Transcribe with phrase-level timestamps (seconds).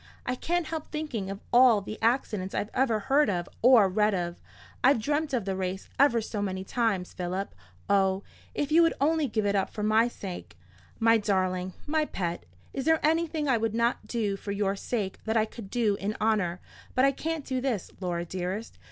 [0.25, 4.41] I can't help thinking of all the accidents I've ever heard of, or read of.
[4.83, 7.53] I've dreamt of the race ever so many times, Philip.
[7.87, 8.23] Oh,
[8.55, 10.57] if you would only give it up for my sake!"
[10.99, 15.37] "My darling, my pet, is there anything I would not do for your sake that
[15.37, 16.61] I could do in honour?
[16.95, 18.79] But I can't do this, Laura dearest.